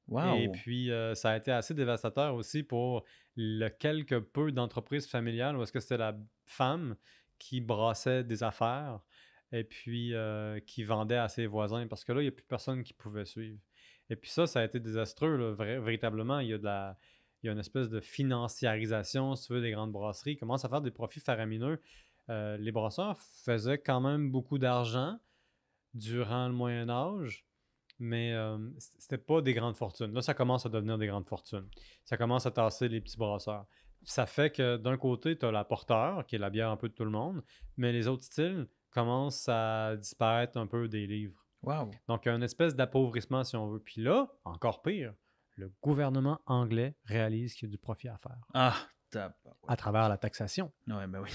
[0.07, 0.35] Wow.
[0.37, 3.03] Et puis, euh, ça a été assez dévastateur aussi pour
[3.35, 6.15] le quelque peu d'entreprises familiales où est-ce que c'était la
[6.45, 6.95] femme
[7.37, 9.01] qui brassait des affaires
[9.51, 12.45] et puis euh, qui vendait à ses voisins parce que là, il n'y a plus
[12.45, 13.59] personne qui pouvait suivre.
[14.09, 16.39] Et puis ça, ça a été désastreux, là, véritablement.
[16.39, 16.97] Il y a de la...
[17.45, 20.31] Il y a une espèce de financiarisation, si tu veux, des grandes brasseries.
[20.31, 21.79] Ils commencent à faire des profits faramineux.
[22.31, 25.19] Euh, les brasseurs faisaient quand même beaucoup d'argent
[25.93, 27.45] durant le Moyen Âge,
[27.99, 28.57] mais euh,
[28.97, 30.11] c'était pas des grandes fortunes.
[30.11, 31.67] Là, ça commence à devenir des grandes fortunes.
[32.03, 33.67] Ça commence à tasser les petits brasseurs.
[34.01, 36.89] Ça fait que d'un côté, tu as la porteur, qui est la bière un peu
[36.89, 37.43] de tout le monde,
[37.77, 41.45] mais les autres styles commencent à disparaître un peu des livres.
[41.61, 41.91] Wow.
[42.07, 43.79] Donc, il y a une espèce d'appauvrissement, si on veut.
[43.79, 45.13] Puis là, encore pire,
[45.55, 48.75] le gouvernement anglais réalise qu'il y a du profit à faire Ah,
[49.09, 49.55] tabarouette.
[49.67, 50.71] à travers la taxation.
[50.87, 51.29] Ouais, ben oui.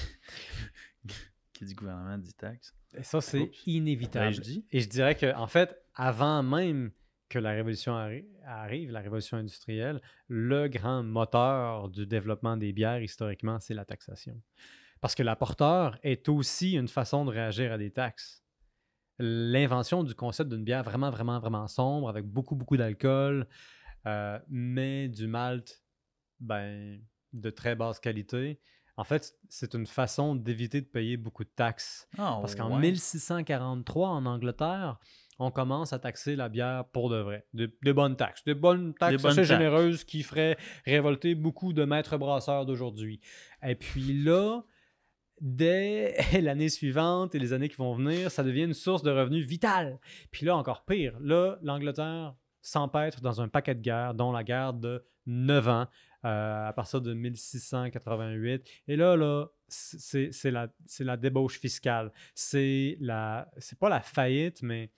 [1.52, 2.74] qui dit gouvernement dit taxe.
[2.94, 4.26] Et ça, c'est inévitable.
[4.26, 4.66] Ben, je dis.
[4.70, 6.90] Et je dirais que, en fait, avant même
[7.28, 13.00] que la révolution arri- arrive, la révolution industrielle, le grand moteur du développement des bières,
[13.02, 14.40] historiquement, c'est la taxation.
[15.00, 18.42] Parce que l'apporteur est aussi une façon de réagir à des taxes.
[19.18, 23.46] L'invention du concept d'une bière vraiment, vraiment, vraiment sombre, avec beaucoup, beaucoup d'alcool,
[24.06, 25.82] euh, mais du malt
[26.40, 27.00] ben,
[27.32, 28.60] de très basse qualité.
[28.96, 32.08] En fait, c'est une façon d'éviter de payer beaucoup de taxes.
[32.18, 32.80] Ah, Parce qu'en ouais.
[32.80, 34.98] 1643, en Angleterre,
[35.38, 37.46] on commence à taxer la bière pour de vrai.
[37.54, 38.44] De, de bonnes taxes.
[38.44, 39.48] De bonnes taxes bonnes assez taxes.
[39.48, 43.20] généreuses qui feraient révolter beaucoup de maîtres brasseurs d'aujourd'hui.
[43.62, 44.62] Et puis là,
[45.40, 49.46] dès l'année suivante et les années qui vont venir, ça devient une source de revenus
[49.46, 49.98] vitale.
[50.30, 54.74] Puis là, encore pire, là, l'Angleterre s'empêtre dans un paquet de guerres, dont la guerre
[54.74, 55.86] de 9 ans,
[56.24, 58.68] euh, à partir de 1688.
[58.88, 60.68] Et là, là, c'est la,
[61.00, 62.12] la débauche fiscale.
[62.34, 64.90] C'est pas la faillite, mais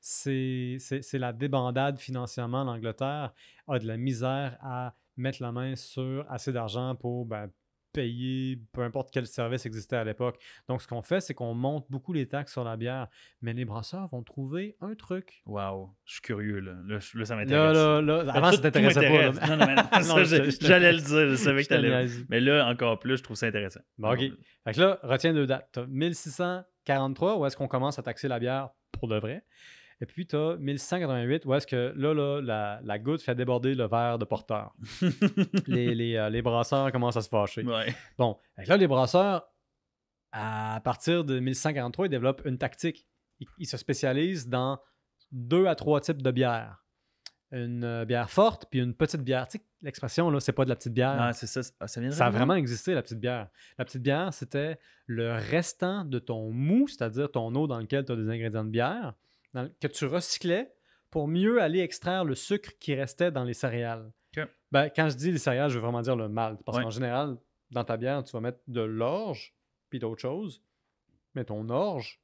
[0.00, 0.78] c'est
[1.14, 2.64] la débandade financièrement.
[2.64, 3.34] L'Angleterre
[3.68, 7.50] a de la misère à mettre la main sur assez d'argent pour ben,
[7.92, 10.38] payer peu importe quel service existait à l'époque.
[10.68, 13.08] Donc, ce qu'on fait, c'est qu'on monte beaucoup les taxes sur la bière,
[13.40, 15.42] mais les brasseurs vont trouver un truc.
[15.46, 16.72] Wow, je suis curieux, là.
[16.86, 17.76] Là, ça m'intéresse.
[17.76, 19.00] là, là, avant, tout- ça t'intéressait
[19.36, 19.56] pas.
[19.56, 20.24] Non, mais
[20.60, 22.06] j'allais le dire, je savais que t'allais.
[22.28, 23.80] Mais là, encore plus, je trouve ça intéressant.
[23.98, 24.20] Bon, ok.
[24.64, 25.68] Fait que là, retiens deux dates.
[25.72, 29.44] T'as 1643, où est-ce qu'on commence à taxer la bière pour de vrai?
[30.02, 33.76] Et puis, tu as 1188, où est-ce que là, là la, la, goutte fait déborder
[33.76, 34.74] le verre de porteur.
[35.68, 37.62] les, les, euh, les, brasseurs commencent à se fâcher.
[37.62, 37.94] Ouais.
[38.18, 38.36] Bon,
[38.66, 39.48] là, les brasseurs,
[40.32, 43.06] à partir de 1143, ils développent une tactique.
[43.38, 44.80] Ils, ils se spécialisent dans
[45.30, 46.82] deux à trois types de bières
[47.52, 49.46] une euh, bière forte puis une petite bière.
[49.46, 51.16] Tu sais, l'expression, là, c'est pas de la petite bière.
[51.18, 51.60] Ah, c'est ça.
[51.80, 53.48] Ah, ça, ça a vraiment existé, la petite bière.
[53.78, 58.12] La petite bière, c'était le restant de ton mou, c'est-à-dire ton eau dans lequel tu
[58.12, 59.14] as des ingrédients de bière,
[59.54, 60.74] que tu recyclais
[61.10, 64.12] pour mieux aller extraire le sucre qui restait dans les céréales.
[64.70, 66.62] Ben, quand je dis les céréales, je veux vraiment dire le malt.
[66.64, 67.36] Parce qu'en général,
[67.70, 69.54] dans ta bière, tu vas mettre de l'orge
[69.90, 70.62] puis d'autres choses.
[71.34, 72.22] Mais ton orge,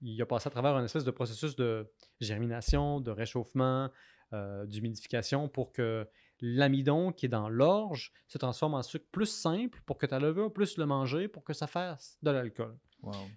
[0.00, 3.90] il a passé à travers un espèce de processus de germination, de réchauffement,
[4.32, 6.08] euh, d'humidification pour que
[6.40, 10.52] l'amidon qui est dans l'orge se transforme en sucre plus simple pour que ta levure
[10.52, 12.76] puisse le manger pour que ça fasse de l'alcool.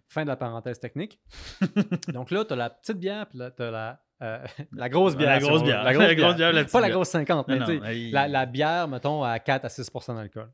[0.08, 1.19] Fin de la parenthèse technique.
[2.10, 5.15] Donc là, tu as la petite bière, puis là, tu as la, euh, la grosse
[5.15, 5.30] bière.
[5.30, 5.84] La grosse bière.
[5.84, 6.67] La grosse, bière.
[6.71, 10.51] Pas la grosse 50, mais, la, la, bière, mettons, à 4 à 6% d'alcool.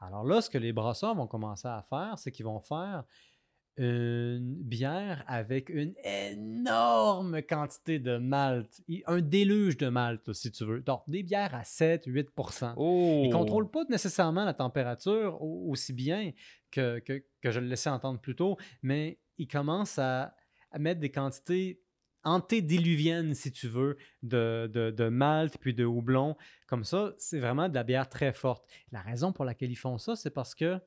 [0.00, 3.04] Alors là, ce que les brasseurs vont commencer à faire, c'est qu'ils vont faire
[3.78, 10.80] une bière avec une énorme quantité de malt, un déluge de malt, si tu veux.
[10.80, 12.28] Donc, des bières à 7-8
[12.76, 16.32] Ils ne contrôlent pas nécessairement la température aussi bien
[16.70, 20.34] que, que, je le laissais entendre plus tôt, mais ils commencent à,
[20.78, 21.82] mettre des quantités
[22.24, 26.36] antédiluviennes, si tu veux, de, de, de, malt puis de houblon.
[26.66, 28.64] Comme ça, c'est vraiment de la bière très forte.
[28.90, 30.80] La raison pour laquelle ils font ça, c'est parce que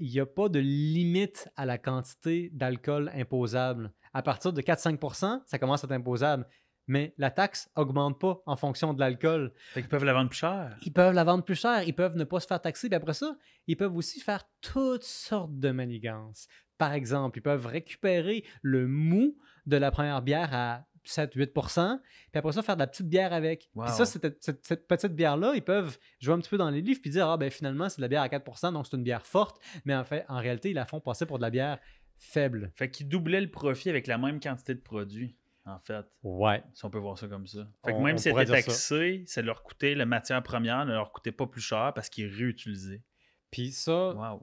[0.00, 3.92] il n'y a pas de limite à la quantité d'alcool imposable.
[4.12, 6.46] À partir de 4-5% ça commence à être imposable.
[6.86, 9.52] Mais la taxe augmente pas en fonction de l'alcool.
[9.76, 10.76] Ils peuvent la vendre plus cher.
[10.82, 11.84] Ils peuvent la vendre plus cher.
[11.84, 12.88] Ils peuvent ne pas se faire taxer.
[12.88, 13.36] Puis après ça,
[13.68, 16.48] ils peuvent aussi faire toutes sortes de manigances.
[16.78, 19.36] Par exemple, ils peuvent récupérer le mou
[19.66, 21.98] de la première bière à 7-8%
[22.30, 23.70] puis après ça, faire de la petite bière avec.
[23.74, 27.00] Puis ça, cette, cette, petite bière-là, ils peuvent jouer un petit peu dans les livres
[27.00, 29.26] puis dire Ah, ben finalement, c'est de la bière à 4% donc c'est une bière
[29.26, 31.78] forte, mais en fait, en réalité, ils la font passer pour de la bière
[32.16, 32.70] faible.
[32.76, 36.06] Fait qu'ils doublaient le profit avec la même quantité de produits, en fait.
[36.22, 36.62] Ouais.
[36.74, 37.66] Si on peut voir ça comme ça.
[37.84, 39.42] Fait que même si c'était taxé, ça.
[39.42, 43.02] leur coûtait, la matière première ne leur coûtait pas plus cher parce qu'ils réutilisaient.
[43.50, 44.38] Puis ça,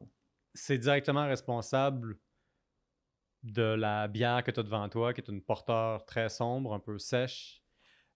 [0.54, 2.17] c'est directement responsable
[3.52, 6.80] de la bière que tu as devant toi, qui est une porteur très sombre, un
[6.80, 7.62] peu sèche.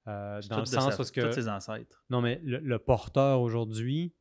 [0.07, 1.31] Euh, dans le sens où que.
[1.31, 2.03] ses ancêtres.
[2.09, 4.13] Non, mais le, porteur aujourd'hui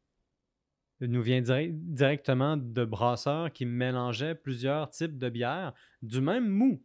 [1.00, 6.82] nous vient directement de brasseurs qui mélangeaient plusieurs types de bières du même mou.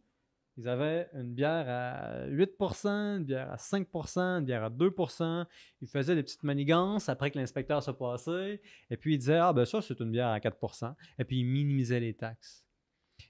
[0.56, 5.44] Ils avaient une bière à 8% une bière à 5% une bière à 2%
[5.82, 8.62] Ils faisaient des petites manigances après que l'inspecteur se passait.
[8.88, 11.44] Et puis ils disaient Ah, ben ça, c'est une bière à 4% Et puis ils
[11.44, 12.65] minimisaient les taxes.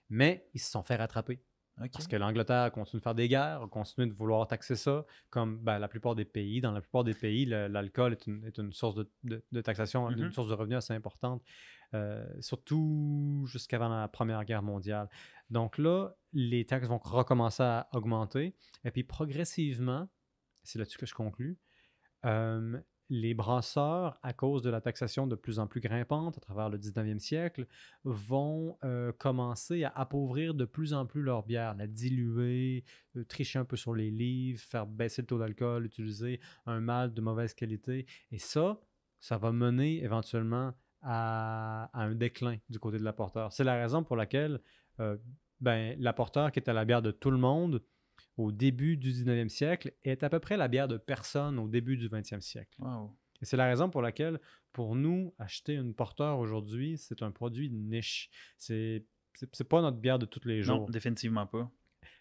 [0.09, 1.41] Mais ils se sont fait rattraper.
[1.93, 5.79] Parce que l'Angleterre continue de faire des guerres, continue de vouloir taxer ça, comme ben,
[5.79, 6.63] la plupart des pays.
[6.63, 10.33] Dans la plupart des pays, l'alcool est une, est une, source de, taxation, une mm-hmm.
[10.33, 11.43] source de revenus assez importante,
[11.93, 15.09] euh, surtout jusqu'avant la Première Guerre mondiale.
[15.51, 18.55] Donc là, les taxes vont recommencer à augmenter.
[18.85, 20.09] Et puis progressivement,
[20.63, 21.59] c'est là-dessus que je conclus,
[22.25, 26.69] euh, les brasseurs, à cause de la taxation de plus en plus grimpante à travers
[26.69, 27.67] le 19e siècle,
[28.05, 32.85] vont euh, commencer à appauvrir de plus en plus leur bière, la diluer,
[33.17, 37.15] euh, tricher un peu sur les livres, faire baisser le taux d'alcool, utiliser un malt
[37.15, 38.07] de mauvaise qualité.
[38.33, 38.81] Et ça,
[39.21, 43.53] ça va mener éventuellement à, un déclin du côté de l'apporteur.
[43.53, 44.61] C'est la raison pour laquelle
[45.01, 45.17] euh,
[45.61, 47.83] ben, l'apporteur, qui était la bière de tout le monde,
[48.37, 51.97] au début du 19e siècle est à peu près la bière de personne au début
[51.97, 52.79] du 20e siècle.
[53.41, 54.41] Et c'est la raison pour laquelle,
[54.73, 58.31] pour nous, acheter une porteur aujourd'hui, c'est un produit niche.
[58.59, 59.05] C'est
[59.53, 60.81] c'est pas notre bière de tous les jours.
[60.81, 61.71] Non, définitivement pas.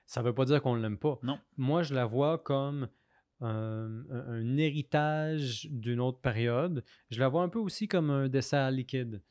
[0.06, 1.18] Ça veut pas dire qu'on ne l'aime pas.
[1.24, 1.40] Non.
[1.58, 2.90] Moi, je la vois comme
[3.42, 6.84] un, héritage d'une autre période.
[7.10, 9.22] Je la vois un peu aussi comme un dessert liquide.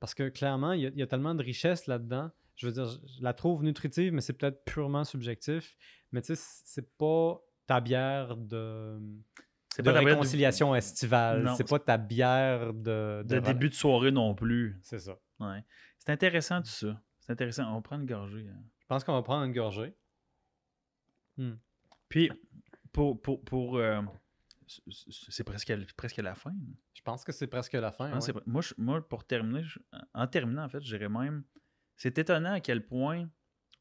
[0.00, 2.30] Parce que clairement, il y, a tellement de richesse là-dedans.
[2.56, 5.76] Je veux dire, je la trouve nutritive, mais c'est peut-être purement subjectif.
[6.12, 9.00] Mais tu sais, c'est pas ta bière de,
[9.78, 11.50] de pas réconciliation estivale.
[11.56, 14.78] C'est pas ta bière de, de, début de soirée non plus.
[14.82, 15.18] C'est ça.
[15.40, 15.64] Ouais.
[15.98, 17.00] C'est intéressant tout ça.
[17.18, 17.70] C'est intéressant.
[17.70, 18.46] On va prendre une gorgée.
[18.48, 18.62] Hein.
[18.78, 19.94] Je pense qu'on va prendre une gorgée.
[21.36, 21.54] Hmm.
[22.08, 22.30] Puis,
[22.92, 23.20] pour.
[23.20, 24.00] pour, pour euh,
[24.66, 26.54] c'est presque, presque la fin.
[26.94, 28.18] Je pense que c'est presque la fin.
[28.46, 29.64] Moi, moi, pour terminer,
[30.14, 31.44] en terminant, en fait, je dirais même.
[31.96, 33.28] C'est étonnant à quel point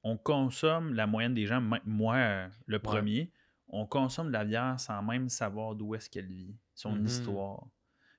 [0.03, 3.31] on consomme la moyenne des gens, moi euh, le premier,
[3.67, 7.05] on consomme de la bière sans même savoir d'où est-ce qu'elle vit, son mm-hmm.
[7.05, 7.67] histoire.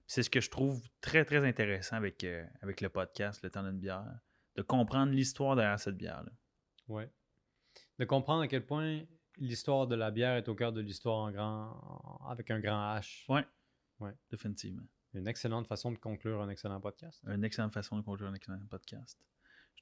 [0.06, 3.62] C'est ce que je trouve très, très intéressant avec, euh, avec le podcast Le temps
[3.62, 4.04] d'une bière,
[4.56, 6.32] de comprendre l'histoire derrière cette bière-là.
[6.86, 7.10] Ouais.
[7.98, 9.00] de comprendre à quel point
[9.38, 13.24] l'histoire de la bière est au cœur de l'histoire en grand, avec un grand H.
[13.28, 13.46] Ouais.
[14.00, 14.12] Ouais.
[14.30, 14.82] Définitivement.
[15.14, 17.22] Une excellente façon de conclure un excellent podcast.
[17.26, 19.18] Une excellente façon de conclure un excellent podcast.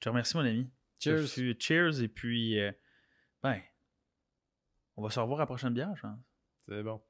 [0.02, 0.68] Je te remercie, mon ami.
[0.98, 1.28] Cheers.
[1.60, 2.02] Cheers.
[2.02, 2.72] Et puis, euh,
[3.40, 3.60] ben,
[4.96, 6.18] on va se revoir à la prochaine bière, je pense.
[6.66, 7.00] C'est bon.